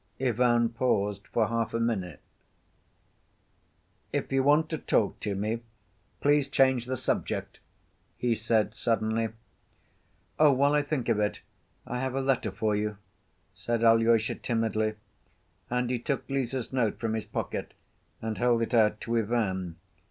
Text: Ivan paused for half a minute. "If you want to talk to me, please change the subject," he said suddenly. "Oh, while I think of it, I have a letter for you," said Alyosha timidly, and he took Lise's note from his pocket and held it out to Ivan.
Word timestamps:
Ivan 0.19 0.69
paused 0.69 1.27
for 1.27 1.47
half 1.47 1.75
a 1.75 1.79
minute. 1.79 2.21
"If 4.11 4.31
you 4.31 4.41
want 4.41 4.67
to 4.71 4.79
talk 4.79 5.19
to 5.19 5.35
me, 5.35 5.61
please 6.21 6.49
change 6.49 6.87
the 6.87 6.97
subject," 6.97 7.59
he 8.17 8.33
said 8.33 8.73
suddenly. 8.73 9.29
"Oh, 10.39 10.53
while 10.53 10.73
I 10.73 10.81
think 10.81 11.07
of 11.07 11.19
it, 11.19 11.43
I 11.85 11.99
have 11.99 12.15
a 12.15 12.21
letter 12.21 12.49
for 12.49 12.75
you," 12.75 12.97
said 13.53 13.83
Alyosha 13.83 14.33
timidly, 14.33 14.95
and 15.69 15.91
he 15.91 15.99
took 15.99 16.27
Lise's 16.27 16.73
note 16.73 16.97
from 16.97 17.13
his 17.13 17.25
pocket 17.25 17.75
and 18.23 18.39
held 18.39 18.63
it 18.63 18.73
out 18.73 18.99
to 19.01 19.15
Ivan. 19.19 19.75